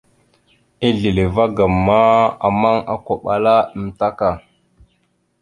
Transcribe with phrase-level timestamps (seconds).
[0.87, 1.99] Asleva agam ma,
[2.47, 4.19] ammaŋ okoɓala amətak.